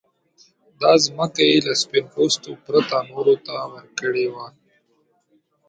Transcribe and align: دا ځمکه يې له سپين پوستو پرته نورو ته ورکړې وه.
دا 0.81 0.91
ځمکه 1.05 1.41
يې 1.49 1.57
له 1.67 1.73
سپين 1.81 2.05
پوستو 2.13 2.51
پرته 2.65 2.97
نورو 3.11 3.35
ته 3.45 3.55
ورکړې 3.73 4.25
وه. 4.33 4.47